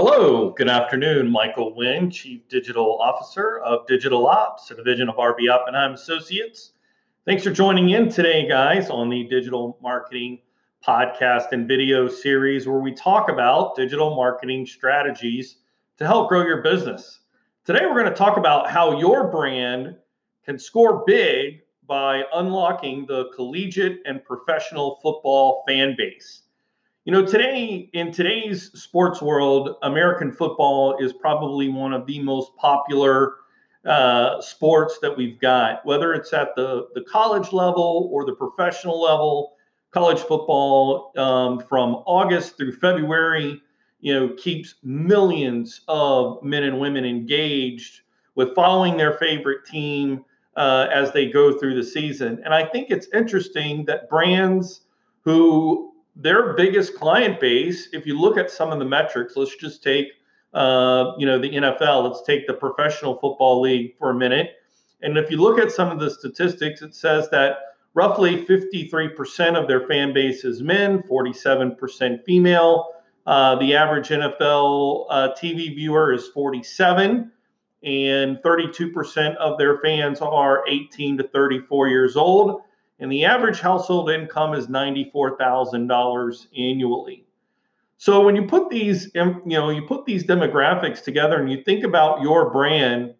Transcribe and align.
Hello, 0.00 0.50
good 0.50 0.68
afternoon. 0.68 1.28
Michael 1.28 1.74
Wynn, 1.74 2.08
Chief 2.08 2.46
Digital 2.48 3.00
Officer 3.00 3.58
of 3.58 3.84
Digital 3.88 4.28
Ops, 4.28 4.70
a 4.70 4.76
division 4.76 5.08
of 5.08 5.16
RB 5.16 5.50
Oppenheim 5.50 5.92
Associates. 5.92 6.70
Thanks 7.26 7.42
for 7.42 7.50
joining 7.50 7.90
in 7.90 8.08
today, 8.08 8.46
guys, 8.46 8.90
on 8.90 9.08
the 9.08 9.24
Digital 9.24 9.76
Marketing 9.82 10.38
Podcast 10.86 11.50
and 11.50 11.66
video 11.66 12.06
series 12.06 12.68
where 12.68 12.78
we 12.78 12.94
talk 12.94 13.28
about 13.28 13.74
digital 13.74 14.14
marketing 14.14 14.66
strategies 14.66 15.56
to 15.96 16.06
help 16.06 16.28
grow 16.28 16.46
your 16.46 16.62
business. 16.62 17.18
Today, 17.64 17.80
we're 17.84 18.00
going 18.00 18.04
to 18.04 18.12
talk 18.12 18.36
about 18.36 18.70
how 18.70 19.00
your 19.00 19.32
brand 19.32 19.96
can 20.44 20.60
score 20.60 21.02
big 21.08 21.62
by 21.88 22.22
unlocking 22.34 23.04
the 23.04 23.30
collegiate 23.34 23.98
and 24.06 24.22
professional 24.22 25.00
football 25.02 25.64
fan 25.66 25.96
base. 25.98 26.42
You 27.08 27.12
know, 27.12 27.24
today, 27.24 27.88
in 27.94 28.12
today's 28.12 28.70
sports 28.78 29.22
world, 29.22 29.76
American 29.80 30.30
football 30.30 30.98
is 30.98 31.14
probably 31.14 31.70
one 31.70 31.94
of 31.94 32.04
the 32.04 32.22
most 32.22 32.54
popular 32.56 33.36
uh, 33.86 34.42
sports 34.42 34.98
that 35.00 35.16
we've 35.16 35.40
got, 35.40 35.86
whether 35.86 36.12
it's 36.12 36.34
at 36.34 36.54
the, 36.54 36.88
the 36.94 37.00
college 37.00 37.50
level 37.50 38.10
or 38.12 38.26
the 38.26 38.34
professional 38.34 39.00
level. 39.00 39.54
College 39.90 40.18
football 40.18 41.14
um, 41.16 41.60
from 41.60 42.02
August 42.04 42.58
through 42.58 42.72
February, 42.72 43.58
you 44.00 44.12
know, 44.12 44.28
keeps 44.34 44.74
millions 44.82 45.80
of 45.88 46.42
men 46.42 46.64
and 46.64 46.78
women 46.78 47.06
engaged 47.06 48.02
with 48.34 48.54
following 48.54 48.98
their 48.98 49.14
favorite 49.14 49.64
team 49.64 50.26
uh, 50.58 50.88
as 50.92 51.10
they 51.12 51.30
go 51.30 51.58
through 51.58 51.74
the 51.74 51.84
season. 51.84 52.42
And 52.44 52.52
I 52.52 52.66
think 52.66 52.90
it's 52.90 53.08
interesting 53.14 53.86
that 53.86 54.10
brands 54.10 54.82
who 55.22 55.87
their 56.18 56.52
biggest 56.54 56.96
client 56.96 57.38
base, 57.38 57.88
if 57.92 58.04
you 58.04 58.18
look 58.18 58.36
at 58.36 58.50
some 58.50 58.70
of 58.72 58.80
the 58.80 58.84
metrics, 58.84 59.36
let's 59.36 59.54
just 59.56 59.84
take, 59.84 60.08
uh, 60.52 61.12
you 61.16 61.24
know, 61.24 61.38
the 61.38 61.48
NFL. 61.48 62.10
Let's 62.10 62.22
take 62.22 62.46
the 62.48 62.54
Professional 62.54 63.14
Football 63.20 63.60
League 63.60 63.96
for 63.96 64.10
a 64.10 64.14
minute. 64.14 64.56
And 65.00 65.16
if 65.16 65.30
you 65.30 65.40
look 65.40 65.60
at 65.60 65.70
some 65.70 65.90
of 65.92 66.00
the 66.00 66.10
statistics, 66.10 66.82
it 66.82 66.96
says 66.96 67.30
that 67.30 67.58
roughly 67.94 68.44
53% 68.44 69.54
of 69.54 69.68
their 69.68 69.86
fan 69.86 70.12
base 70.12 70.44
is 70.44 70.60
men, 70.60 71.04
47% 71.04 72.24
female. 72.24 72.94
Uh, 73.24 73.54
the 73.56 73.76
average 73.76 74.08
NFL 74.08 75.06
uh, 75.10 75.28
TV 75.40 75.72
viewer 75.72 76.12
is 76.12 76.26
47, 76.28 77.30
and 77.84 78.38
32% 78.38 79.36
of 79.36 79.56
their 79.56 79.78
fans 79.78 80.20
are 80.20 80.64
18 80.66 81.18
to 81.18 81.28
34 81.28 81.88
years 81.88 82.16
old 82.16 82.62
and 82.98 83.10
the 83.10 83.24
average 83.24 83.60
household 83.60 84.10
income 84.10 84.54
is 84.54 84.66
$94,000 84.66 86.46
annually. 86.56 87.24
So 87.96 88.24
when 88.24 88.36
you 88.36 88.46
put 88.46 88.70
these, 88.70 89.10
you 89.14 89.42
know, 89.44 89.70
you 89.70 89.82
put 89.82 90.04
these 90.04 90.24
demographics 90.24 91.02
together 91.02 91.40
and 91.40 91.50
you 91.50 91.62
think 91.64 91.84
about 91.84 92.22
your 92.22 92.50
brand, 92.50 93.14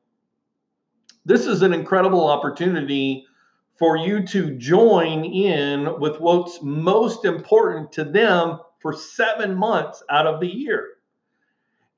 this 1.24 1.46
is 1.46 1.62
an 1.62 1.72
incredible 1.72 2.28
opportunity 2.28 3.26
for 3.76 3.96
you 3.96 4.24
to 4.26 4.56
join 4.56 5.24
in 5.24 5.98
with 6.00 6.20
what's 6.20 6.60
most 6.62 7.24
important 7.24 7.92
to 7.92 8.04
them 8.04 8.58
for 8.80 8.92
seven 8.92 9.54
months 9.54 10.02
out 10.10 10.26
of 10.26 10.40
the 10.40 10.46
year. 10.46 10.97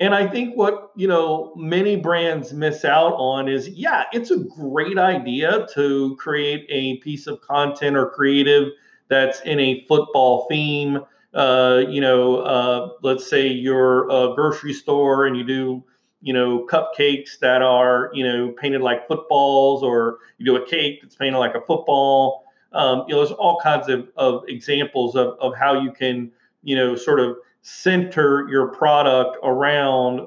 And 0.01 0.15
I 0.15 0.27
think 0.27 0.57
what, 0.57 0.93
you 0.97 1.07
know, 1.07 1.53
many 1.57 1.95
brands 1.97 2.55
miss 2.55 2.87
out 2.87 3.13
on 3.17 3.49
is 3.49 3.69
yeah, 3.69 4.05
it's 4.13 4.31
a 4.31 4.39
great 4.39 4.99
idea 4.99 5.67
to 5.75 6.17
create 6.17 6.65
a 6.71 6.97
piece 6.97 7.27
of 7.27 7.43
content 7.43 7.97
or 7.97 8.09
creative 8.09 8.73
that's 9.09 9.41
in 9.43 9.61
a 9.61 9.85
football 9.87 10.47
theme. 10.49 11.01
Uh, 11.35 11.83
you 11.87 12.01
know, 12.01 12.39
uh, 12.39 12.89
let's 13.03 13.29
say 13.29 13.47
you're 13.47 14.09
a 14.11 14.35
grocery 14.35 14.73
store 14.73 15.27
and 15.27 15.37
you 15.37 15.45
do, 15.45 15.85
you 16.23 16.33
know, 16.33 16.67
cupcakes 16.67 17.39
that 17.41 17.61
are, 17.61 18.11
you 18.15 18.25
know, 18.25 18.53
painted 18.53 18.81
like 18.81 19.07
footballs, 19.07 19.83
or 19.83 20.19
you 20.39 20.47
do 20.47 20.57
a 20.57 20.67
cake 20.67 21.01
that's 21.03 21.15
painted 21.15 21.39
like 21.39 21.55
a 21.55 21.61
football. 21.61 22.45
Um, 22.73 23.05
you 23.07 23.15
know, 23.15 23.21
there's 23.25 23.33
all 23.33 23.61
kinds 23.61 23.89
of, 23.89 24.09
of 24.17 24.45
examples 24.49 25.15
of, 25.15 25.37
of 25.41 25.55
how 25.55 25.81
you 25.81 25.93
can, 25.93 26.33
you 26.63 26.75
know, 26.75 26.97
sort 26.97 27.21
of 27.21 27.37
center 27.63 28.49
your 28.49 28.69
product 28.69 29.37
around 29.43 30.27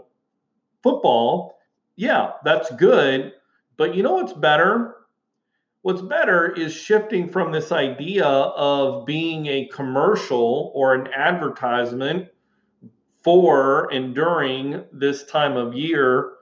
football, 0.81 1.57
yeah, 1.95 2.31
that's 2.43 2.73
good. 2.75 3.33
But 3.77 3.95
you 3.95 4.03
know 4.03 4.13
what's 4.13 4.33
better? 4.33 4.95
What's 5.81 6.01
better 6.01 6.51
is 6.51 6.73
shifting 6.73 7.29
from 7.29 7.51
this 7.51 7.71
idea 7.71 8.25
of 8.25 9.05
being 9.05 9.47
a 9.47 9.67
commercial 9.67 10.71
or 10.73 10.93
an 10.93 11.07
advertisement 11.13 12.29
for 13.23 13.91
and 13.91 14.13
during 14.13 14.83
this 14.91 15.25
time 15.25 15.55
of 15.57 15.73
year 15.73 16.33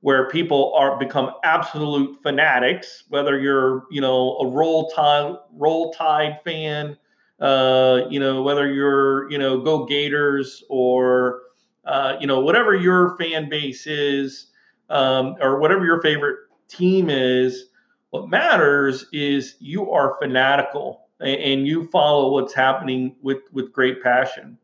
where 0.00 0.28
people 0.28 0.74
are 0.76 0.98
become 0.98 1.30
absolute 1.42 2.22
fanatics 2.22 3.04
whether 3.08 3.40
you're 3.40 3.84
you 3.90 4.00
know 4.00 4.36
a 4.38 4.46
roll 4.46 4.88
tide 4.90 5.34
roll 5.52 5.92
tide 5.92 6.38
fan 6.44 6.96
uh, 7.40 8.02
you 8.10 8.20
know, 8.20 8.42
whether 8.42 8.72
you're, 8.72 9.30
you 9.30 9.38
know, 9.38 9.60
go 9.60 9.84
Gators 9.84 10.64
or, 10.68 11.42
uh, 11.84 12.16
you 12.20 12.26
know, 12.26 12.40
whatever 12.40 12.74
your 12.74 13.16
fan 13.16 13.48
base 13.48 13.86
is, 13.86 14.48
um, 14.88 15.36
or 15.40 15.60
whatever 15.60 15.84
your 15.84 16.00
favorite 16.00 16.38
team 16.68 17.10
is, 17.10 17.66
what 18.10 18.28
matters 18.28 19.06
is 19.12 19.56
you 19.58 19.90
are 19.90 20.16
fanatical 20.20 21.08
and, 21.20 21.40
and 21.40 21.66
you 21.66 21.88
follow 21.88 22.32
what's 22.32 22.54
happening 22.54 23.14
with, 23.22 23.42
with 23.52 23.72
great 23.72 24.02
passion. 24.02 24.56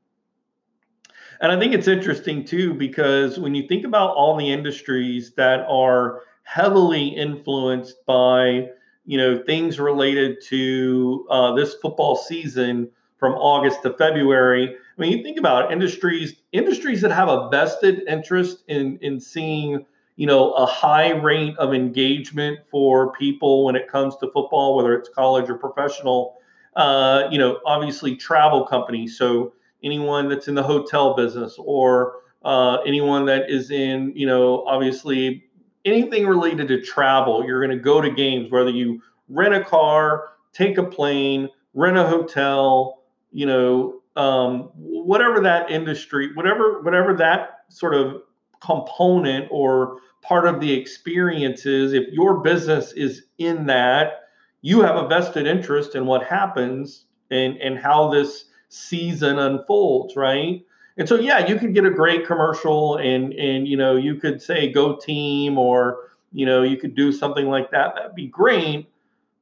And 1.41 1.51
I 1.51 1.59
think 1.59 1.75
it's 1.75 1.89
interesting 1.89 2.45
too, 2.45 2.73
because 2.73 3.39
when 3.39 3.55
you 3.55 3.67
think 3.67 3.85
about 3.85 4.17
all 4.17 4.37
the 4.37 4.51
industries 4.51 5.33
that 5.35 5.67
are 5.69 6.21
heavily 6.45 7.09
influenced 7.09 8.07
by 8.07 8.69
you 9.05 9.19
know 9.19 9.43
things 9.45 9.79
related 9.79 10.41
to 10.47 11.27
uh, 11.31 11.55
this 11.55 11.75
football 11.75 12.17
season 12.17 12.89
from 13.19 13.35
August 13.35 13.83
to 13.83 13.93
February. 13.95 14.69
I 14.69 15.01
mean, 15.01 15.17
you 15.17 15.23
think 15.23 15.39
about 15.39 15.73
industries 15.73 16.35
industries 16.53 17.01
that 17.03 17.13
have 17.13 17.29
a 17.29 17.49
vested 17.51 18.03
interest 18.09 18.65
in 18.69 18.99
in 19.01 19.21
seeing 19.21 19.85
you 20.17 20.27
know 20.27 20.53
a 20.53 20.67
high 20.67 21.11
rate 21.11 21.57
of 21.59 21.73
engagement 21.73 22.61
for 22.71 23.13
people 23.13 23.65
when 23.65 23.77
it 23.77 23.89
comes 23.89 24.17
to 24.17 24.31
football, 24.33 24.77
whether 24.77 24.95
it's 24.95 25.09
college 25.09 25.49
or 25.51 25.57
professional. 25.57 26.37
Uh, 26.75 27.29
you 27.31 27.39
know, 27.39 27.61
obviously 27.67 28.17
travel 28.17 28.67
companies. 28.67 29.19
So 29.19 29.53
anyone 29.85 30.29
that's 30.29 30.49
in 30.49 30.55
the 30.55 30.63
hotel 30.63 31.15
business 31.15 31.57
or 31.59 32.15
uh, 32.45 32.79
anyone 32.87 33.27
that 33.27 33.51
is 33.51 33.71
in, 33.71 34.13
you 34.17 34.27
know, 34.27 34.65
obviously 34.65 35.45
anything 35.85 36.27
related 36.27 36.69
to 36.69 36.81
travel, 36.81 37.45
you're 37.45 37.65
going 37.65 37.77
to 37.77 37.83
go 37.83 38.01
to 38.01 38.11
games, 38.11 38.51
whether 38.51 38.71
you 38.71 39.03
rent 39.29 39.55
a 39.55 39.65
car, 39.65 40.31
take 40.53 40.79
a 40.79 40.83
plane, 40.83 41.49
rent 41.75 41.97
a 41.97 42.07
hotel, 42.07 43.03
you 43.31 43.47
know, 43.47 44.01
um, 44.17 44.71
whatever 44.75 45.41
that 45.41 45.71
industry, 45.71 46.35
whatever 46.35 46.83
whatever 46.83 47.15
that 47.15 47.65
sort 47.69 47.95
of 47.95 48.23
component 48.61 49.49
or 49.51 49.99
part 50.21 50.47
of 50.47 50.61
the 50.61 50.73
experience 50.73 51.67
is, 51.67 51.93
if 51.93 52.13
your 52.13 52.41
business 52.41 52.93
is 52.93 53.25
in 53.39 53.67
that, 53.67 54.21
you 54.61 54.83
have 54.83 54.97
a 54.97 55.09
vested 55.09 55.47
interest 55.47 55.95
in 55.95 56.07
what 56.07 56.23
happens 56.25 57.07
and 57.31 57.57
and 57.57 57.79
how 57.79 58.11
this 58.11 58.45
season 58.69 59.39
unfolds, 59.39 60.17
right? 60.17 60.65
And 60.99 61.09
so, 61.09 61.17
yeah, 61.17 61.47
you 61.47 61.59
could 61.59 61.75
get 61.75 61.85
a 61.85 61.91
great 61.91 62.27
commercial, 62.27 62.97
and 62.97 63.33
and 63.35 63.67
you 63.67 63.77
know, 63.77 63.97
you 63.97 64.17
could 64.17 64.43
say 64.43 64.71
"Go 64.71 64.97
Team" 64.97 65.59
or 65.59 66.11
you 66.33 66.47
know, 66.47 66.63
you 66.63 66.77
could 66.77 66.95
do 66.95 67.13
something 67.13 67.49
like 67.49 67.71
that. 67.71 67.95
That'd 67.95 68.15
be 68.15 68.27
great. 68.27 68.89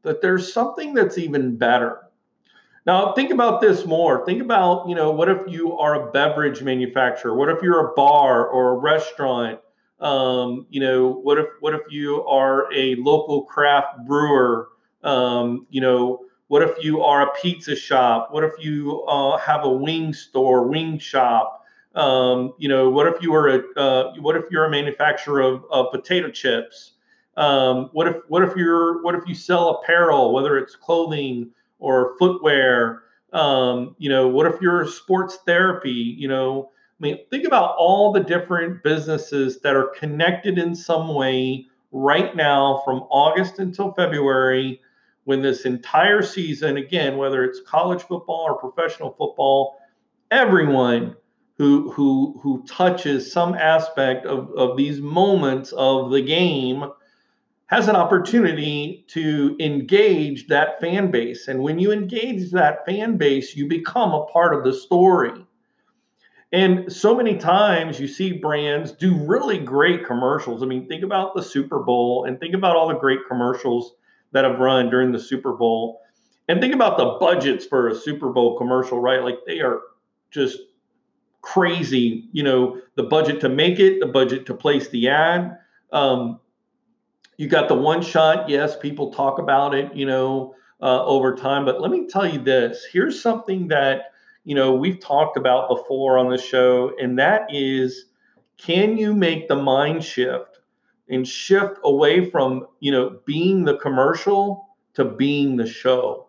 But 0.03 0.23
there's 0.23 0.53
something 0.53 0.95
that's 0.95 1.19
even 1.19 1.57
better. 1.57 2.01
Now, 2.87 3.13
think 3.13 3.31
about 3.31 3.61
this 3.61 3.85
more. 3.85 4.25
Think 4.25 4.41
about, 4.41 4.89
you 4.89 4.95
know, 4.95 5.11
what 5.11 5.29
if 5.29 5.39
you 5.47 5.77
are 5.79 6.09
a 6.09 6.11
beverage 6.11 6.63
manufacturer? 6.63 7.35
What 7.35 7.51
if 7.51 7.63
you're 7.63 7.91
a 7.91 7.95
bar 7.95 8.47
or 8.47 8.71
a 8.71 8.79
restaurant? 8.79 9.61
Um, 10.01 10.67
you 10.71 10.81
know, 10.81 11.11
what 11.11 11.39
if 11.39 11.47
what 11.61 11.75
if 11.75 11.83
you 11.91 12.25
are 12.25 12.73
a 12.73 12.95
local 12.97 13.43
craft 13.43 14.07
brewer? 14.07 14.69
Um, 15.05 15.67
you 15.69 15.83
know, 15.83 16.21
what 16.51 16.63
if 16.63 16.83
you 16.83 17.01
are 17.01 17.23
a 17.23 17.31
pizza 17.41 17.77
shop? 17.77 18.31
What 18.33 18.43
if 18.43 18.51
you 18.59 19.05
uh, 19.05 19.37
have 19.37 19.63
a 19.63 19.71
wing 19.71 20.13
store, 20.13 20.67
wing 20.67 20.99
shop? 20.99 21.65
Um, 21.95 22.55
you 22.59 22.69
know, 22.69 22.91
what 22.91 23.07
if 23.07 23.23
you 23.23 23.33
are 23.35 23.47
a 23.47 23.81
uh, 23.81 24.15
what 24.17 24.35
if 24.35 24.47
you're 24.51 24.65
a 24.65 24.71
manufacturer 24.71 25.43
of, 25.43 25.65
of 25.71 25.93
potato 25.93 26.29
chips? 26.29 26.95
Um, 27.37 27.89
what 27.93 28.09
if 28.09 28.17
what 28.27 28.43
if 28.43 28.57
you're 28.57 29.01
what 29.05 29.15
if 29.15 29.29
you 29.29 29.35
sell 29.35 29.69
apparel, 29.77 30.33
whether 30.33 30.59
it's 30.59 30.75
clothing 30.75 31.51
or 31.79 32.17
footwear? 32.19 33.05
Um, 33.33 33.95
you 33.99 34.09
know, 34.09 34.27
what 34.27 34.47
if 34.47 34.61
you're 34.61 34.89
sports 34.89 35.39
therapy? 35.47 36.17
You 36.19 36.27
know, 36.27 36.73
I 36.75 37.01
mean, 37.01 37.19
think 37.31 37.47
about 37.47 37.77
all 37.79 38.11
the 38.11 38.25
different 38.25 38.83
businesses 38.83 39.61
that 39.61 39.77
are 39.77 39.93
connected 39.97 40.59
in 40.59 40.75
some 40.75 41.15
way 41.15 41.69
right 41.93 42.35
now 42.35 42.83
from 42.85 43.07
August 43.09 43.61
until 43.61 43.93
February 43.93 44.81
when 45.25 45.43
this 45.43 45.65
entire 45.65 46.23
season, 46.23 46.77
again, 46.77 47.17
whether 47.17 47.45
it's 47.45 47.61
college 47.61 48.03
football 48.03 48.47
or 48.49 48.59
professional 48.59 49.11
football, 49.11 49.77
everyone 50.31 51.17
who 51.59 51.91
who 51.93 52.41
who 52.43 52.65
touches 52.67 53.31
some 53.31 53.55
aspect 53.55 54.25
of, 54.27 54.51
of 54.57 54.77
these 54.77 55.01
moments 55.01 55.73
of 55.73 56.11
the 56.11 56.23
game 56.23 56.85
has 57.67 57.87
an 57.87 57.95
opportunity 57.95 59.05
to 59.09 59.57
engage 59.61 60.49
that 60.49 60.81
fan 60.81 61.11
base. 61.11 61.47
And 61.47 61.63
when 61.63 61.79
you 61.79 61.93
engage 61.93 62.51
that 62.51 62.85
fan 62.85 63.17
base, 63.17 63.55
you 63.55 63.69
become 63.69 64.13
a 64.13 64.25
part 64.27 64.55
of 64.55 64.65
the 64.65 64.73
story. 64.73 65.47
And 66.53 66.93
so 66.93 67.15
many 67.15 67.37
times 67.37 68.01
you 68.01 68.09
see 68.09 68.33
brands 68.33 68.91
do 68.91 69.15
really 69.15 69.59
great 69.59 70.05
commercials. 70.05 70.65
I 70.65 70.67
mean, 70.67 70.89
think 70.89 71.05
about 71.05 71.37
the 71.37 71.43
Super 71.43 71.79
Bowl 71.79 72.25
and 72.25 72.41
think 72.41 72.55
about 72.55 72.75
all 72.75 72.89
the 72.89 72.99
great 72.99 73.21
commercials 73.29 73.95
that 74.33 74.45
have 74.45 74.59
run 74.59 74.91
during 74.91 75.13
the 75.13 75.19
Super 75.19 75.53
Bowl. 75.53 76.01
And 76.49 76.61
think 76.61 76.75
about 76.75 76.99
the 76.99 77.17
budgets 77.21 77.65
for 77.65 77.89
a 77.89 77.95
Super 77.95 78.31
Bowl 78.31 78.59
commercial, 78.59 79.01
right? 79.01 79.23
Like 79.23 79.39
they 79.47 79.61
are 79.61 79.81
just 80.31 80.59
crazy. 81.43 82.29
You 82.33 82.43
know, 82.43 82.81
the 82.97 83.05
budget 83.05 83.41
to 83.41 83.49
make 83.49 83.79
it, 83.79 84.01
the 84.01 84.07
budget 84.07 84.47
to 84.47 84.55
place 84.55 84.89
the 84.89 85.09
ad. 85.09 85.59
Um, 85.93 86.41
you 87.37 87.49
got 87.49 87.69
the 87.69 87.75
one 87.75 88.03
shot. 88.03 88.49
Yes, 88.49 88.77
people 88.77 89.13
talk 89.13 89.39
about 89.39 89.75
it, 89.75 89.95
you 89.95 90.07
know, 90.07 90.55
uh, 90.83 91.05
over 91.05 91.35
time. 91.35 91.65
But 91.65 91.81
let 91.81 91.91
me 91.91 92.07
tell 92.07 92.27
you 92.27 92.41
this 92.41 92.85
here's 92.93 93.23
something 93.23 93.69
that, 93.69 94.13
you 94.45 94.55
know, 94.55 94.75
we've 94.75 95.01
talked 95.01 95.37
about 95.37 95.69
before 95.69 96.19
on 96.19 96.31
the 96.31 96.39
show, 96.39 96.93
and 97.01 97.19
that 97.19 97.47
is 97.49 98.07
can 98.59 98.99
you 98.99 99.15
make 99.15 99.49
the 99.49 99.57
mind 99.57 100.05
shift 100.05 100.50
and 101.11 101.27
shift 101.27 101.79
away 101.85 102.31
from, 102.31 102.67
you 102.81 102.93
know, 102.93 103.21
being 103.27 103.65
the 103.65 103.77
commercial 103.77 104.69
to 104.95 105.05
being 105.05 105.57
the 105.57 105.67
show? 105.67 106.29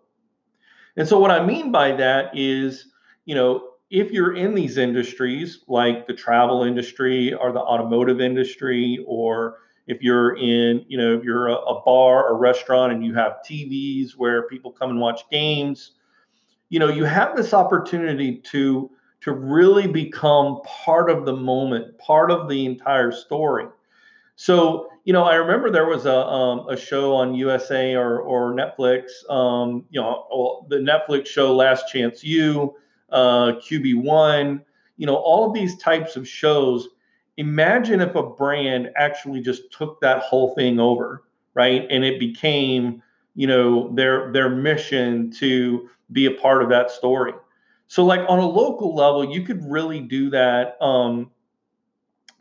And 0.98 1.08
so, 1.08 1.20
what 1.20 1.32
I 1.32 1.46
mean 1.46 1.72
by 1.72 1.94
that 1.94 2.38
is, 2.38 2.88
you 3.26 3.36
know, 3.36 3.70
if 3.90 4.12
you're 4.12 4.36
in 4.36 4.56
these 4.56 4.78
industries 4.78 5.60
like 5.68 6.08
the 6.08 6.14
travel 6.14 6.64
industry 6.64 7.34
or 7.34 7.52
the 7.52 7.60
automotive 7.60 8.22
industry, 8.22 9.04
or 9.06 9.58
if 9.88 10.02
you're 10.02 10.38
in, 10.38 10.86
you 10.88 10.98
know, 10.98 11.18
if 11.18 11.24
you're 11.24 11.48
a, 11.48 11.56
a 11.56 11.82
bar 11.84 12.28
or 12.28 12.38
restaurant 12.38 12.94
and 12.94 13.06
you 13.06 13.14
have 13.14 13.38
TVs 13.48 14.12
where 14.18 14.48
people 14.48 14.72
come 14.72 14.90
and 14.90 15.00
watch 15.00 15.22
games, 15.30 15.92
you 16.70 16.80
know, 16.80 16.88
you 16.88 17.04
have 17.04 17.36
this 17.36 17.54
opportunity 17.54 18.38
to 18.38 18.90
to 19.22 19.34
really 19.34 19.88
become 19.88 20.62
part 20.66 21.10
of 21.10 21.26
the 21.26 21.36
moment, 21.36 21.96
part 22.00 22.32
of 22.32 22.50
the 22.50 22.66
entire 22.66 23.12
story. 23.12 23.68
So, 24.42 24.90
you 25.04 25.14
know, 25.14 25.24
I 25.24 25.36
remember 25.36 25.70
there 25.70 25.86
was 25.86 26.08
a 26.08 26.18
um, 26.18 26.68
a 26.68 26.76
show 26.76 27.14
on 27.14 27.36
USA 27.36 27.94
or 27.94 28.20
or 28.20 28.56
Netflix, 28.56 29.04
um, 29.30 29.86
you 29.92 30.02
know, 30.02 30.66
the 30.68 30.78
Netflix 30.78 31.28
show 31.28 31.56
Last 31.56 31.90
Chance 31.90 32.24
U, 32.24 32.74
uh, 33.12 33.52
QB 33.62 34.02
One, 34.02 34.64
you 34.98 35.06
know, 35.06 35.16
all 35.16 35.48
of 35.48 35.54
these 35.54 35.78
types 35.78 36.16
of 36.16 36.28
shows. 36.28 36.88
Imagine 37.38 38.02
if 38.02 38.16
a 38.16 38.24
brand 38.24 38.90
actually 38.96 39.42
just 39.42 39.72
took 39.72 40.02
that 40.02 40.24
whole 40.24 40.56
thing 40.56 40.80
over, 40.80 41.22
right, 41.54 41.86
and 41.92 42.04
it 42.04 42.20
became, 42.20 43.04
you 43.36 43.46
know, 43.46 43.94
their 43.94 44.32
their 44.32 44.50
mission 44.50 45.30
to 45.34 45.88
be 46.14 46.26
a 46.26 46.32
part 46.32 46.64
of 46.64 46.70
that 46.70 46.90
story. 46.90 47.34
So, 47.86 48.04
like 48.04 48.28
on 48.28 48.40
a 48.40 48.48
local 48.48 48.96
level, 48.96 49.24
you 49.24 49.44
could 49.44 49.64
really 49.70 50.00
do 50.00 50.32
that 50.32 50.82
um, 50.82 51.30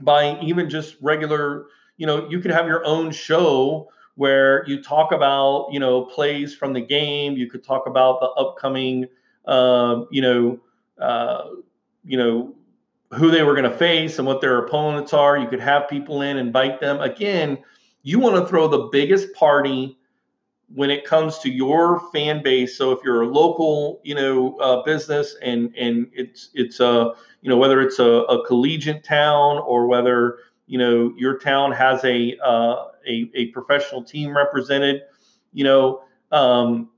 by 0.00 0.40
even 0.40 0.70
just 0.70 0.96
regular 1.02 1.66
you 2.00 2.06
know, 2.06 2.26
you 2.30 2.40
could 2.40 2.50
have 2.50 2.66
your 2.66 2.82
own 2.86 3.10
show 3.10 3.90
where 4.14 4.66
you 4.66 4.82
talk 4.82 5.12
about, 5.12 5.68
you 5.70 5.78
know, 5.78 6.02
plays 6.06 6.54
from 6.54 6.72
the 6.72 6.80
game. 6.80 7.34
You 7.34 7.46
could 7.46 7.62
talk 7.62 7.86
about 7.86 8.20
the 8.20 8.28
upcoming, 8.28 9.04
uh, 9.44 10.04
you 10.10 10.22
know, 10.22 10.60
uh, 10.98 11.50
you 12.02 12.16
know, 12.16 12.54
who 13.12 13.30
they 13.30 13.42
were 13.42 13.52
going 13.52 13.70
to 13.70 13.76
face 13.76 14.18
and 14.18 14.26
what 14.26 14.40
their 14.40 14.64
opponents 14.64 15.12
are. 15.12 15.36
You 15.36 15.46
could 15.46 15.60
have 15.60 15.90
people 15.90 16.22
in, 16.22 16.38
invite 16.38 16.80
them. 16.80 17.02
Again, 17.02 17.58
you 18.02 18.18
want 18.18 18.36
to 18.36 18.48
throw 18.48 18.66
the 18.66 18.88
biggest 18.90 19.34
party 19.34 19.98
when 20.74 20.88
it 20.88 21.04
comes 21.04 21.38
to 21.40 21.50
your 21.50 22.00
fan 22.12 22.42
base. 22.42 22.78
So 22.78 22.92
if 22.92 23.00
you're 23.04 23.22
a 23.22 23.28
local, 23.28 24.00
you 24.04 24.14
know, 24.14 24.56
uh, 24.56 24.82
business 24.84 25.36
and 25.42 25.74
and 25.76 26.08
it's 26.14 26.48
it's 26.54 26.80
a 26.80 27.12
you 27.42 27.50
know 27.50 27.58
whether 27.58 27.82
it's 27.82 27.98
a, 27.98 28.04
a 28.04 28.46
collegiate 28.46 29.04
town 29.04 29.58
or 29.58 29.86
whether 29.86 30.38
you 30.70 30.78
know 30.78 31.12
your 31.16 31.36
town 31.36 31.72
has 31.72 32.02
a 32.04 32.38
uh, 32.42 32.86
a, 33.06 33.28
a 33.34 33.46
professional 33.46 34.04
team 34.04 34.34
represented 34.36 35.02
you 35.52 35.64
know 35.64 36.02
um, 36.30 36.88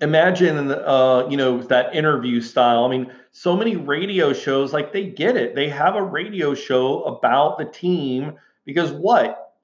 imagine 0.00 0.70
uh, 0.70 1.26
you 1.28 1.36
know 1.36 1.60
that 1.62 1.94
interview 1.94 2.40
style. 2.40 2.84
I 2.84 2.88
mean 2.88 3.12
so 3.32 3.56
many 3.56 3.74
radio 3.76 4.32
shows 4.32 4.72
like 4.72 4.92
they 4.92 5.04
get 5.06 5.36
it. 5.36 5.56
They 5.56 5.68
have 5.68 5.96
a 5.96 6.02
radio 6.02 6.54
show 6.54 7.02
about 7.04 7.58
the 7.58 7.64
team 7.64 8.34
because 8.64 8.92
what? 8.92 9.54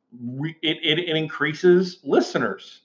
It, 0.63 0.79
it, 0.83 0.99
it 0.99 1.17
increases 1.17 2.01
listeners 2.03 2.81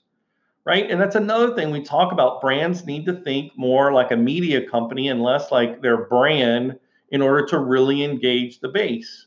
right? 0.66 0.90
And 0.90 0.98
that's 0.98 1.16
another 1.16 1.54
thing 1.54 1.70
we 1.70 1.82
talk 1.82 2.10
about. 2.10 2.40
Brands 2.40 2.86
need 2.86 3.04
to 3.06 3.12
think 3.12 3.52
more 3.54 3.92
like 3.92 4.12
a 4.12 4.16
media 4.16 4.66
company 4.66 5.08
and 5.08 5.22
less 5.22 5.50
like 5.50 5.82
their 5.82 6.06
brand 6.06 6.78
in 7.10 7.20
order 7.20 7.44
to 7.46 7.58
really 7.58 8.02
engage 8.02 8.60
the 8.60 8.68
base 8.68 9.26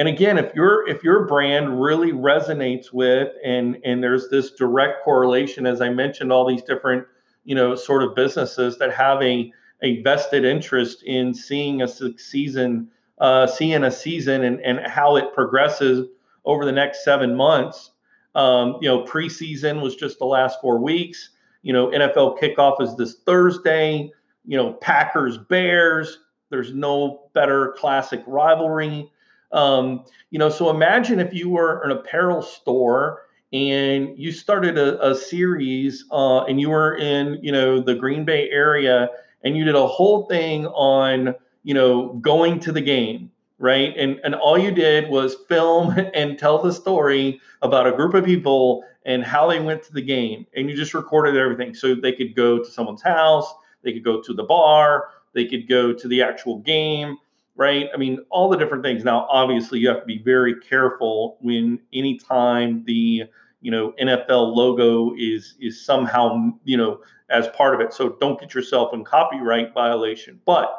and 0.00 0.08
again 0.08 0.38
if 0.38 0.52
your 0.54 0.88
if 0.88 1.04
your 1.04 1.26
brand 1.26 1.80
really 1.80 2.10
resonates 2.10 2.90
with 2.92 3.28
and 3.44 3.76
and 3.84 4.02
there's 4.02 4.28
this 4.30 4.50
direct 4.52 5.04
correlation 5.04 5.66
as 5.66 5.80
i 5.82 5.90
mentioned 5.90 6.32
all 6.32 6.48
these 6.48 6.62
different 6.62 7.06
you 7.44 7.54
know 7.54 7.74
sort 7.76 8.02
of 8.02 8.14
businesses 8.16 8.78
that 8.78 8.92
have 8.92 9.22
a 9.22 9.52
a 9.82 10.02
vested 10.02 10.44
interest 10.44 11.02
in 11.04 11.32
seeing 11.32 11.82
a 11.82 11.88
season 11.88 12.88
uh, 13.18 13.46
seeing 13.46 13.84
a 13.84 13.90
season 13.90 14.44
and, 14.44 14.60
and 14.60 14.80
how 14.86 15.16
it 15.16 15.34
progresses 15.34 16.08
over 16.46 16.64
the 16.64 16.72
next 16.72 17.04
seven 17.04 17.36
months 17.36 17.90
um, 18.34 18.76
you 18.80 18.88
know 18.88 19.04
preseason 19.04 19.82
was 19.82 19.94
just 19.94 20.18
the 20.18 20.24
last 20.24 20.60
four 20.62 20.78
weeks. 20.78 21.30
You 21.62 21.74
know 21.74 21.88
nfl 21.88 22.40
kickoff 22.40 22.80
is 22.80 22.96
this 22.96 23.16
thursday. 23.26 24.10
You 24.46 24.56
know 24.56 24.72
packers 24.74 25.36
bears 25.36 26.18
there's 26.48 26.72
no 26.72 27.28
better 27.34 27.74
classic 27.78 28.22
rivalry 28.26 29.10
um, 29.52 30.04
you 30.30 30.38
know, 30.38 30.48
so 30.48 30.70
imagine 30.70 31.20
if 31.20 31.34
you 31.34 31.48
were 31.48 31.82
an 31.82 31.90
apparel 31.90 32.42
store 32.42 33.22
and 33.52 34.16
you 34.16 34.30
started 34.30 34.78
a, 34.78 35.10
a 35.10 35.14
series 35.14 36.04
uh, 36.12 36.44
and 36.44 36.60
you 36.60 36.70
were 36.70 36.96
in, 36.96 37.38
you 37.42 37.50
know, 37.50 37.80
the 37.80 37.94
Green 37.94 38.24
Bay 38.24 38.48
area 38.50 39.08
and 39.42 39.56
you 39.56 39.64
did 39.64 39.74
a 39.74 39.86
whole 39.86 40.26
thing 40.26 40.66
on, 40.68 41.34
you 41.64 41.74
know, 41.74 42.14
going 42.14 42.60
to 42.60 42.72
the 42.72 42.80
game, 42.80 43.30
right? 43.58 43.92
And 43.96 44.20
and 44.22 44.34
all 44.34 44.58
you 44.58 44.70
did 44.70 45.10
was 45.10 45.36
film 45.48 45.96
and 46.14 46.38
tell 46.38 46.62
the 46.62 46.72
story 46.72 47.40
about 47.62 47.86
a 47.86 47.92
group 47.92 48.14
of 48.14 48.24
people 48.24 48.84
and 49.04 49.24
how 49.24 49.48
they 49.48 49.60
went 49.60 49.82
to 49.82 49.92
the 49.94 50.02
game, 50.02 50.46
and 50.54 50.68
you 50.68 50.76
just 50.76 50.92
recorded 50.92 51.34
everything 51.34 51.74
so 51.74 51.94
they 51.94 52.12
could 52.12 52.36
go 52.36 52.58
to 52.58 52.70
someone's 52.70 53.00
house, 53.00 53.50
they 53.82 53.92
could 53.94 54.04
go 54.04 54.20
to 54.20 54.34
the 54.34 54.42
bar, 54.42 55.08
they 55.32 55.46
could 55.46 55.66
go 55.66 55.92
to 55.92 56.06
the 56.06 56.22
actual 56.22 56.58
game 56.58 57.16
right? 57.60 57.90
I 57.92 57.98
mean, 57.98 58.20
all 58.30 58.48
the 58.48 58.56
different 58.56 58.82
things. 58.82 59.04
Now, 59.04 59.26
obviously, 59.28 59.78
you 59.80 59.88
have 59.88 60.00
to 60.00 60.06
be 60.06 60.18
very 60.18 60.58
careful 60.60 61.36
when 61.42 61.78
anytime 61.92 62.82
the 62.86 63.24
you 63.60 63.70
know 63.70 63.92
NFL 64.02 64.56
logo 64.56 65.14
is 65.16 65.56
is 65.60 65.84
somehow 65.84 66.52
you 66.64 66.78
know 66.78 67.00
as 67.28 67.48
part 67.48 67.74
of 67.74 67.80
it. 67.82 67.92
So 67.92 68.16
don't 68.18 68.40
get 68.40 68.54
yourself 68.54 68.94
in 68.94 69.04
copyright 69.04 69.74
violation. 69.74 70.40
But 70.46 70.74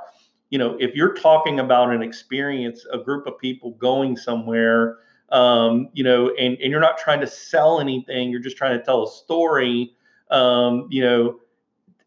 you 0.50 0.58
know, 0.58 0.76
if 0.80 0.96
you're 0.96 1.14
talking 1.14 1.60
about 1.60 1.92
an 1.92 2.02
experience, 2.02 2.84
a 2.92 2.98
group 2.98 3.28
of 3.28 3.38
people 3.38 3.72
going 3.74 4.18
somewhere, 4.18 4.98
um, 5.30 5.90
you 5.94 6.04
know, 6.04 6.34
and 6.40 6.58
and 6.60 6.72
you're 6.72 6.82
not 6.82 6.98
trying 6.98 7.22
to 7.22 7.28
sell 7.28 7.80
anything, 7.80 8.32
you're 8.32 8.42
just 8.42 8.58
trying 8.58 8.78
to 8.78 8.84
tell 8.84 9.04
a 9.04 9.12
story. 9.12 9.94
Um, 10.32 10.88
you 10.90 11.04
know, 11.04 11.40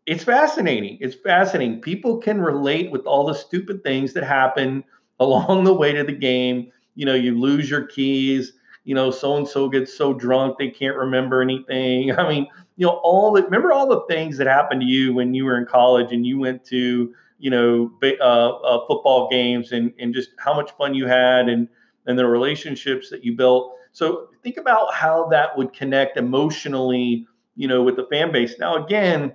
it's 0.06 0.24
fascinating. 0.24 0.98
It's 1.00 1.14
fascinating. 1.14 1.80
People 1.80 2.18
can 2.18 2.40
relate 2.40 2.90
with 2.90 3.06
all 3.06 3.26
the 3.26 3.34
stupid 3.34 3.82
things 3.82 4.12
that 4.12 4.24
happen 4.24 4.84
along 5.20 5.64
the 5.64 5.74
way 5.74 5.92
to 5.92 6.04
the 6.04 6.12
game. 6.12 6.70
You 6.94 7.06
know, 7.06 7.14
you 7.14 7.38
lose 7.38 7.68
your 7.70 7.86
keys. 7.86 8.52
You 8.86 8.94
know, 8.94 9.10
so 9.10 9.38
and 9.38 9.48
so 9.48 9.70
gets 9.70 9.96
so 9.96 10.12
drunk 10.12 10.58
they 10.58 10.68
can't 10.68 10.96
remember 10.96 11.40
anything. 11.40 12.12
I 12.18 12.28
mean, 12.28 12.46
you 12.76 12.86
know, 12.86 13.00
all 13.02 13.32
the 13.32 13.42
remember 13.42 13.72
all 13.72 13.88
the 13.88 14.02
things 14.14 14.36
that 14.36 14.46
happened 14.46 14.82
to 14.82 14.86
you 14.86 15.14
when 15.14 15.32
you 15.32 15.46
were 15.46 15.56
in 15.56 15.64
college 15.64 16.12
and 16.12 16.26
you 16.26 16.38
went 16.38 16.64
to 16.66 17.14
you 17.38 17.50
know 17.50 17.90
uh, 18.02 18.24
uh, 18.24 18.86
football 18.86 19.28
games 19.30 19.72
and 19.72 19.90
and 19.98 20.12
just 20.12 20.30
how 20.38 20.54
much 20.54 20.70
fun 20.72 20.94
you 20.94 21.06
had 21.06 21.48
and 21.48 21.66
and 22.06 22.18
the 22.18 22.26
relationships 22.26 23.08
that 23.08 23.24
you 23.24 23.34
built. 23.34 23.74
So 23.92 24.28
think 24.42 24.58
about 24.58 24.92
how 24.92 25.28
that 25.28 25.56
would 25.56 25.72
connect 25.72 26.18
emotionally, 26.18 27.26
you 27.56 27.68
know, 27.68 27.82
with 27.82 27.96
the 27.96 28.06
fan 28.10 28.32
base. 28.32 28.58
Now, 28.58 28.84
again 28.84 29.34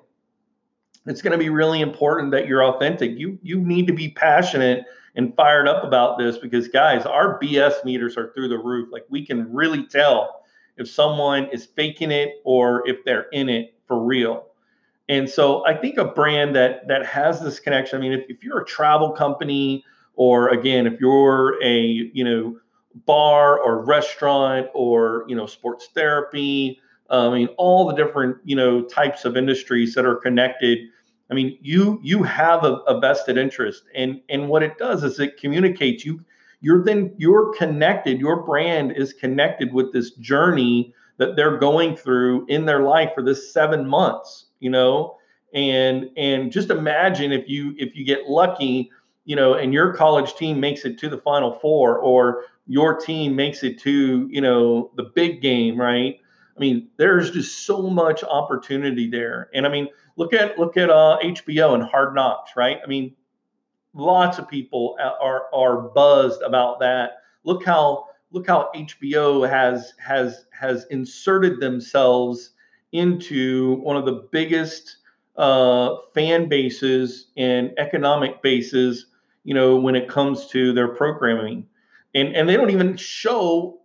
it's 1.10 1.22
going 1.22 1.32
to 1.32 1.38
be 1.38 1.50
really 1.50 1.82
important 1.82 2.32
that 2.32 2.48
you're 2.48 2.64
authentic. 2.64 3.18
You 3.18 3.40
you 3.42 3.60
need 3.60 3.88
to 3.88 3.94
be 3.94 4.10
passionate 4.10 4.86
and 5.16 5.36
fired 5.36 5.68
up 5.68 5.84
about 5.84 6.18
this 6.18 6.38
because 6.38 6.68
guys, 6.68 7.06
our 7.06 7.40
BS 7.40 7.84
meters 7.84 8.16
are 8.18 8.32
through 8.34 8.50
the 8.50 8.58
roof. 8.58 8.90
Like 8.92 9.06
we 9.10 9.26
can 9.26 9.52
really 9.54 9.86
tell 9.86 10.44
if 10.78 10.90
someone 10.90 11.50
is 11.52 11.66
faking 11.66 12.12
it 12.12 12.36
or 12.46 12.88
if 12.88 13.04
they're 13.04 13.28
in 13.32 13.50
it 13.50 13.76
for 13.86 14.04
real. 14.04 14.46
And 15.10 15.28
so 15.28 15.66
I 15.66 15.74
think 15.74 15.98
a 15.98 16.06
brand 16.06 16.56
that 16.56 16.88
that 16.88 17.06
has 17.06 17.42
this 17.42 17.60
connection. 17.60 17.98
I 17.98 18.02
mean, 18.02 18.14
if, 18.14 18.26
if 18.30 18.44
you're 18.44 18.62
a 18.62 18.66
travel 18.66 19.12
company, 19.12 19.84
or 20.16 20.50
again, 20.50 20.86
if 20.86 21.00
you're 21.02 21.62
a 21.64 21.82
you 22.14 22.24
know 22.24 22.58
bar 23.06 23.60
or 23.60 23.84
restaurant 23.84 24.68
or 24.74 25.26
you 25.28 25.36
know 25.36 25.48
sports 25.48 25.90
therapy, 25.94 26.80
um, 27.10 27.34
I 27.34 27.38
mean 27.40 27.48
all 27.58 27.88
the 27.88 27.96
different 27.96 28.38
you 28.44 28.56
know 28.56 28.84
types 28.84 29.26
of 29.26 29.36
industries 29.36 29.96
that 29.96 30.06
are 30.06 30.16
connected. 30.16 30.80
I 31.32 31.36
mean, 31.36 31.58
you 31.62 32.00
you 32.04 32.24
have 32.24 32.64
a, 32.64 32.76
a 32.88 33.00
vested 33.00 33.38
interest, 33.38 33.84
and 33.96 34.22
and 34.30 34.50
what 34.50 34.64
it 34.64 34.78
does 34.78 35.04
is 35.04 35.20
it 35.20 35.38
communicates 35.38 36.06
you. 36.06 36.24
You're 36.62 36.84
then 36.84 37.14
you're 37.18 37.54
connected. 37.54 38.20
Your 38.20 38.44
brand 38.44 38.94
is 38.94 39.14
connected 39.14 39.74
with 39.74 39.94
this 39.94 40.12
journey 40.12 40.94
that 41.18 41.36
they're 41.36 41.58
going 41.58 41.96
through 41.96 42.46
in 42.48 42.66
their 42.66 42.82
life 42.82 43.12
for 43.14 43.22
this 43.22 43.54
seven 43.54 43.88
months 43.88 44.46
you 44.60 44.70
know 44.70 45.18
and 45.54 46.10
and 46.18 46.52
just 46.52 46.70
imagine 46.70 47.32
if 47.32 47.48
you 47.48 47.74
if 47.78 47.96
you 47.96 48.06
get 48.06 48.28
lucky 48.28 48.92
you 49.26 49.36
know 49.36 49.54
and 49.54 49.74
your 49.74 49.94
college 49.94 50.36
team 50.36 50.60
makes 50.60 50.86
it 50.86 50.98
to 50.98 51.10
the 51.10 51.18
final 51.18 51.54
four 51.60 52.00
or 52.00 52.44
your 52.68 52.96
team 52.96 53.36
makes 53.36 53.64
it 53.64 53.80
to 53.80 54.28
you 54.32 54.42
know 54.42 54.92
the 54.96 55.04
big 55.16 55.42
game 55.42 55.80
right 55.80 56.20
i 56.56 56.60
mean 56.60 56.88
there's 56.98 57.32
just 57.32 57.66
so 57.66 57.90
much 57.90 58.24
opportunity 58.24 59.10
there 59.10 59.50
and 59.54 59.66
i 59.66 59.70
mean 59.70 59.88
look 60.20 60.34
at 60.34 60.60
look 60.60 60.78
at 60.78 60.90
uh, 60.90 61.18
hbo 61.24 61.74
and 61.74 61.84
hard 61.84 62.14
knocks 62.14 62.52
right 62.56 62.78
i 62.84 62.88
mean 62.88 63.16
lots 63.96 64.38
of 64.38 64.48
people 64.48 64.96
are 65.00 65.46
are 65.54 65.90
buzzed 65.90 66.42
about 66.44 66.80
that 66.80 67.22
look 67.44 67.66
how 67.66 68.06
look 68.32 68.46
how 68.46 68.70
hbo 68.76 69.50
has 69.50 69.94
has 69.98 70.46
has 70.52 70.86
inserted 70.92 71.60
themselves 71.60 72.52
into 72.92 73.76
one 73.82 73.96
of 73.96 74.06
the 74.06 74.28
biggest 74.32 74.98
uh, 75.40 75.96
fan 76.14 76.50
bases 76.50 77.28
and 77.38 77.72
economic 77.78 78.42
bases, 78.42 79.08
you 79.46 79.54
know, 79.54 79.78
when 79.78 79.96
it 79.96 80.08
comes 80.10 80.48
to 80.48 80.74
their 80.74 80.90
programming. 80.90 81.66
And, 82.14 82.36
and 82.36 82.50
they 82.50 82.58
don't 82.58 82.72
even 82.72 82.98
show, 82.98 83.80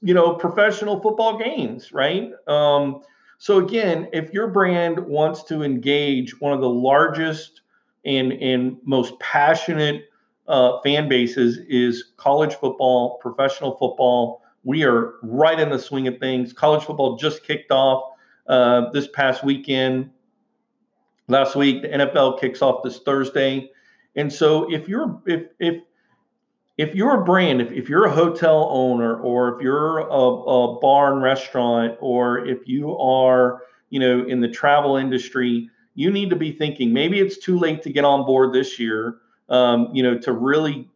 you 0.00 0.14
know, 0.14 0.34
professional 0.34 1.00
football 1.00 1.38
games, 1.38 1.92
right? 1.92 2.32
Um, 2.48 3.02
so 3.42 3.58
again, 3.58 4.08
if 4.12 4.32
your 4.32 4.46
brand 4.46 5.00
wants 5.00 5.42
to 5.42 5.64
engage 5.64 6.40
one 6.40 6.52
of 6.52 6.60
the 6.60 6.68
largest 6.68 7.62
and, 8.04 8.32
and 8.34 8.76
most 8.84 9.18
passionate 9.18 10.04
uh, 10.46 10.80
fan 10.82 11.08
bases 11.08 11.58
is 11.68 12.12
college 12.18 12.54
football, 12.54 13.18
professional 13.20 13.72
football, 13.78 14.42
we 14.62 14.84
are 14.84 15.14
right 15.24 15.58
in 15.58 15.70
the 15.70 15.78
swing 15.80 16.06
of 16.06 16.18
things. 16.18 16.52
College 16.52 16.84
football 16.84 17.16
just 17.16 17.42
kicked 17.42 17.72
off 17.72 18.12
uh, 18.46 18.90
this 18.90 19.08
past 19.08 19.42
weekend. 19.42 20.08
Last 21.26 21.56
week, 21.56 21.82
the 21.82 21.88
NFL 21.88 22.38
kicks 22.38 22.62
off 22.62 22.84
this 22.84 23.00
Thursday, 23.00 23.72
and 24.14 24.32
so 24.32 24.72
if 24.72 24.88
you're 24.88 25.20
if 25.26 25.48
if 25.58 25.82
if 26.82 26.94
you're 26.94 27.20
a 27.20 27.24
brand, 27.24 27.60
if, 27.60 27.70
if 27.72 27.88
you're 27.88 28.06
a 28.06 28.10
hotel 28.10 28.68
owner, 28.70 29.16
or 29.16 29.54
if 29.54 29.62
you're 29.62 29.98
a, 29.98 30.04
a 30.04 30.80
bar 30.80 31.12
and 31.12 31.22
restaurant, 31.22 31.96
or 32.00 32.46
if 32.46 32.66
you 32.66 32.96
are 32.98 33.62
you 33.90 34.00
know 34.00 34.24
in 34.26 34.40
the 34.40 34.48
travel 34.48 34.96
industry, 34.96 35.70
you 35.94 36.10
need 36.10 36.30
to 36.30 36.36
be 36.36 36.50
thinking 36.52 36.92
maybe 36.92 37.20
it's 37.20 37.38
too 37.38 37.58
late 37.58 37.82
to 37.82 37.92
get 37.92 38.04
on 38.04 38.26
board 38.26 38.52
this 38.52 38.78
year. 38.78 39.18
Um, 39.48 39.90
you 39.92 40.02
know 40.02 40.18
to 40.18 40.32
really 40.32 40.88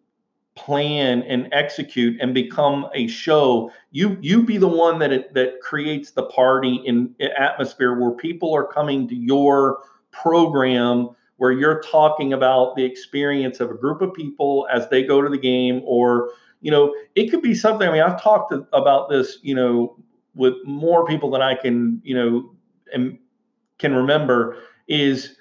plan 0.54 1.22
and 1.24 1.48
execute 1.52 2.18
and 2.20 2.32
become 2.32 2.86
a 2.94 3.06
show 3.06 3.70
you 3.90 4.16
you 4.22 4.42
be 4.42 4.56
the 4.56 4.66
one 4.66 4.98
that 4.98 5.12
it, 5.12 5.34
that 5.34 5.60
creates 5.60 6.12
the 6.12 6.22
party 6.22 6.76
in 6.86 7.14
atmosphere 7.36 8.00
where 8.00 8.12
people 8.12 8.54
are 8.54 8.66
coming 8.66 9.06
to 9.06 9.14
your 9.14 9.80
program 10.12 11.10
where 11.36 11.52
you're 11.52 11.80
talking 11.82 12.32
about 12.32 12.76
the 12.76 12.84
experience 12.84 13.60
of 13.60 13.70
a 13.70 13.74
group 13.74 14.00
of 14.00 14.12
people 14.14 14.66
as 14.72 14.88
they 14.88 15.02
go 15.02 15.20
to 15.20 15.28
the 15.28 15.38
game 15.38 15.82
or 15.84 16.30
you 16.60 16.70
know 16.70 16.94
it 17.14 17.30
could 17.30 17.42
be 17.42 17.54
something 17.54 17.88
i 17.88 17.92
mean 17.92 18.02
i've 18.02 18.20
talked 18.20 18.50
to, 18.50 18.66
about 18.72 19.08
this 19.08 19.38
you 19.42 19.54
know 19.54 19.96
with 20.34 20.54
more 20.64 21.06
people 21.06 21.30
than 21.30 21.42
i 21.42 21.54
can 21.54 22.00
you 22.04 22.14
know 22.14 22.54
and 22.92 23.18
can 23.78 23.94
remember 23.94 24.56
is 24.88 25.36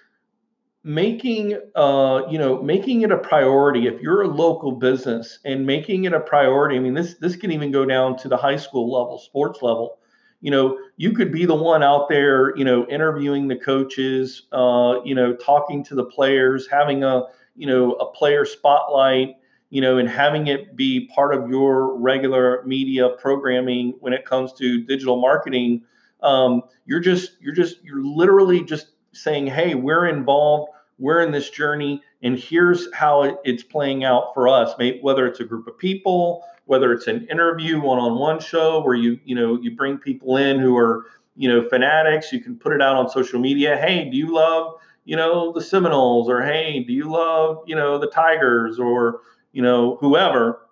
making 0.85 1.59
uh, 1.75 2.21
you 2.29 2.37
know 2.37 2.61
making 2.61 3.01
it 3.01 3.11
a 3.11 3.17
priority. 3.17 3.87
If 3.87 4.01
you're 4.01 4.21
a 4.21 4.27
local 4.27 4.71
business 4.71 5.39
and 5.43 5.65
making 5.65 6.03
it 6.05 6.13
a 6.13 6.19
priority 6.19 6.75
i 6.75 6.79
mean 6.79 6.93
this 6.93 7.15
this 7.15 7.35
can 7.35 7.51
even 7.51 7.71
go 7.71 7.85
down 7.85 8.15
to 8.17 8.27
the 8.27 8.37
high 8.37 8.55
school 8.55 8.91
level 8.91 9.17
sports 9.17 9.61
level 9.63 9.97
you 10.45 10.51
know 10.51 10.77
you 10.97 11.11
could 11.11 11.31
be 11.31 11.43
the 11.43 11.55
one 11.55 11.81
out 11.81 12.07
there 12.07 12.55
you 12.55 12.63
know 12.63 12.85
interviewing 12.85 13.47
the 13.47 13.55
coaches 13.55 14.43
uh, 14.51 14.99
you 15.03 15.15
know 15.15 15.33
talking 15.33 15.83
to 15.83 15.95
the 15.95 16.05
players 16.05 16.67
having 16.69 17.03
a 17.03 17.23
you 17.55 17.65
know 17.65 17.93
a 17.93 18.11
player 18.11 18.45
spotlight 18.45 19.37
you 19.71 19.81
know 19.81 19.97
and 19.97 20.07
having 20.07 20.45
it 20.45 20.75
be 20.75 21.07
part 21.07 21.33
of 21.33 21.49
your 21.49 21.97
regular 21.97 22.61
media 22.63 23.09
programming 23.09 23.95
when 24.01 24.13
it 24.13 24.23
comes 24.23 24.53
to 24.53 24.83
digital 24.83 25.19
marketing. 25.19 25.81
Um, 26.21 26.61
you're 26.85 26.99
just 26.99 27.37
you're 27.41 27.55
just 27.55 27.83
you're 27.83 28.03
literally 28.03 28.63
just 28.63 28.89
saying 29.13 29.47
hey 29.47 29.73
we're 29.73 30.05
involved. 30.05 30.71
We're 30.99 31.21
in 31.21 31.31
this 31.31 31.49
journey 31.49 32.03
and 32.25 32.37
here's 32.37 32.93
how 32.93 33.39
it's 33.45 33.63
playing 33.63 34.03
out 34.03 34.33
for 34.33 34.49
us 34.49 34.73
Maybe, 34.77 34.99
whether 35.01 35.25
it's 35.25 35.39
a 35.39 35.45
group 35.45 35.67
of 35.67 35.77
people 35.77 36.43
whether 36.65 36.91
it's 36.91 37.07
an 37.07 37.27
interview 37.29 37.79
one-on-one 37.79 38.39
show 38.41 38.83
where 38.83 38.95
you 38.95 39.19
you 39.23 39.35
know 39.35 39.57
you 39.61 39.75
bring 39.75 39.97
people 39.97 40.35
in 40.35 40.59
who 40.59 40.75
are 40.75 41.05
you 41.37 41.47
know 41.47 41.69
fanatics 41.69 42.33
you 42.33 42.41
can 42.41 42.57
put 42.57 42.73
it 42.73 42.81
out 42.81 42.97
on 42.97 43.09
social 43.09 43.39
media 43.39 43.77
hey 43.77 44.09
do 44.09 44.17
you 44.17 44.33
love 44.33 44.73
you 45.05 45.15
know 45.15 45.53
the 45.53 45.61
seminoles? 45.61 46.27
or 46.27 46.41
hey 46.41 46.83
do 46.83 46.91
you 46.91 47.09
love 47.09 47.63
you 47.65 47.75
know 47.75 47.97
the 47.97 48.07
tigers? 48.07 48.77
or 48.79 49.21
you 49.55 49.61
know 49.61 49.95
whoever. 50.01 50.67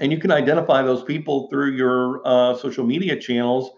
And 0.00 0.10
you 0.10 0.18
can 0.18 0.32
identify 0.32 0.82
those 0.82 1.04
people 1.04 1.48
through 1.48 1.72
your 1.72 2.26
uh, 2.26 2.56
social 2.56 2.84
media 2.84 3.18
channels 3.18 3.70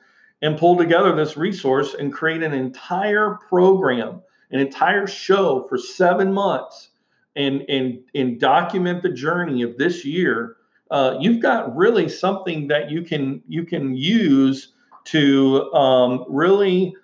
and 0.43 0.57
pull 0.57 0.77
together 0.77 1.15
this 1.15 1.37
resource 1.37 1.95
and 1.95 2.13
create 2.13 2.43
an 2.43 2.55
entire 2.55 3.37
program 3.49 4.23
an 4.55 4.61
entire 4.61 5.07
show 5.07 5.67
for 5.69 5.77
seven 5.77 6.33
months 6.33 6.91
and 7.37 7.63
and 7.69 7.99
and 8.15 8.41
document 8.41 9.03
the 9.03 9.11
journey 9.11 9.63
of 9.63 9.77
this 9.77 10.05
year, 10.05 10.57
uh, 10.91 11.17
you've 11.21 11.43
got 11.43 11.77
really 11.77 12.09
something 12.09 12.69
that 12.69 12.91
you 12.91 13.03
can 13.03 13.43
you 13.49 13.65
can 13.65 13.95
use 13.97 14.73
to 15.07 15.71
um, 15.75 16.25
really 16.29 16.95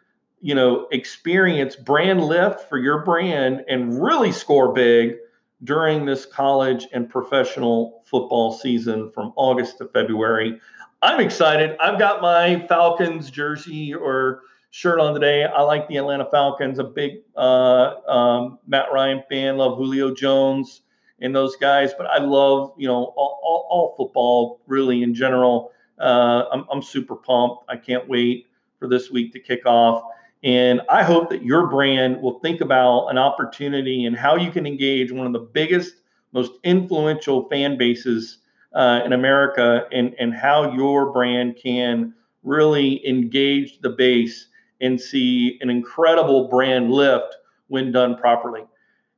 you 0.41 0.55
know 0.55 0.87
experience 0.93 1.75
brand 1.75 2.25
lift 2.25 2.69
for 2.69 2.79
your 2.79 3.05
brand 3.05 3.65
and 3.69 4.01
really 4.01 4.31
score 4.31 4.73
big 4.73 5.17
during 5.65 6.07
this 6.07 6.25
college 6.25 6.87
and 6.93 7.11
professional 7.11 8.03
football 8.07 8.53
season 8.53 9.11
from 9.11 9.33
August 9.37 9.79
to 9.79 9.87
February. 9.89 10.59
I'm 11.03 11.21
excited. 11.21 11.77
I've 11.81 11.99
got 11.99 12.23
my 12.23 12.65
Falcons 12.69 13.31
jersey 13.31 13.93
or 13.93 14.43
shirt 14.71 15.01
on 15.01 15.15
today. 15.15 15.45
I 15.45 15.63
like 15.63 15.89
the 15.89 15.97
Atlanta 15.97 16.27
Falcons. 16.31 16.79
A 16.79 16.85
big 16.85 17.19
uh, 17.37 17.95
um, 18.09 18.59
Matt 18.67 18.87
Ryan 18.93 19.23
fan. 19.29 19.57
Love 19.57 19.77
Julio 19.77 20.15
Jones 20.15 20.83
and 21.21 21.35
those 21.35 21.57
guys. 21.57 21.93
But 21.97 22.07
I 22.07 22.19
love 22.19 22.73
you 22.77 22.89
know 22.89 23.13
all, 23.17 23.41
all, 23.43 23.67
all 23.71 23.95
football 23.97 24.61
really 24.67 25.03
in 25.03 25.15
general. 25.15 25.73
Uh, 25.99 26.45
I'm, 26.53 26.65
I'm 26.73 26.83
super 26.83 27.17
pumped. 27.17 27.65
I 27.69 27.77
can't 27.77 28.09
wait 28.09 28.47
for 28.79 28.89
this 28.89 29.11
week 29.11 29.33
to 29.35 29.41
kick 29.41 29.67
off. 29.67 30.03
And 30.43 30.81
I 30.89 31.03
hope 31.03 31.29
that 31.31 31.45
your 31.45 31.67
brand 31.67 32.23
will 32.23 32.39
think 32.41 32.63
about 32.63 33.09
an 33.09 33.19
opportunity 33.19 34.07
and 34.07 34.17
how 34.17 34.37
you 34.37 34.51
can 34.51 34.67
engage 34.67 35.13
one 35.13 35.27
of 35.27 35.35
the 35.35 35.41
biggest, 35.41 35.97
most 36.33 36.53
influential 36.65 37.47
fan 37.51 37.77
bases 37.77 38.39
uh, 38.75 39.03
in 39.05 39.13
America 39.13 39.87
and, 39.93 40.15
and 40.19 40.33
how 40.33 40.73
your 40.73 41.13
brand 41.13 41.59
can 41.63 42.15
really 42.43 43.07
engage 43.07 43.81
the 43.81 43.91
base 43.91 44.47
and 44.81 45.01
see 45.01 45.59
an 45.61 45.71
incredible 45.71 46.49
brand 46.49 46.91
lift 46.91 47.37
when 47.69 47.93
done 47.93 48.17
properly. 48.17 48.63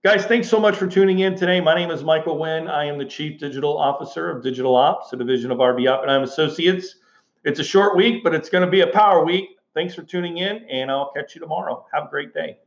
Guys, 0.04 0.26
thanks 0.26 0.48
so 0.48 0.58
much 0.58 0.74
for 0.76 0.88
tuning 0.88 1.20
in 1.20 1.36
today. 1.36 1.60
My 1.60 1.74
name 1.74 1.90
is 1.90 2.02
Michael 2.02 2.38
Wynn. 2.38 2.66
I 2.66 2.84
am 2.86 2.98
the 2.98 3.04
Chief 3.04 3.38
Digital 3.38 3.78
Officer 3.78 4.30
of 4.30 4.42
Digital 4.42 4.74
Ops, 4.74 5.12
a 5.12 5.16
division 5.16 5.52
of 5.52 5.58
RB 5.58 5.88
Oppenheim 5.88 6.22
Associates. 6.22 6.96
It's 7.44 7.60
a 7.60 7.64
short 7.64 7.96
week, 7.96 8.24
but 8.24 8.34
it's 8.34 8.48
going 8.48 8.64
to 8.64 8.70
be 8.70 8.80
a 8.80 8.88
power 8.88 9.24
week. 9.24 9.50
Thanks 9.74 9.94
for 9.94 10.02
tuning 10.02 10.38
in, 10.38 10.66
and 10.68 10.90
I'll 10.90 11.12
catch 11.12 11.34
you 11.34 11.40
tomorrow. 11.40 11.86
Have 11.94 12.06
a 12.06 12.10
great 12.10 12.34
day. 12.34 12.58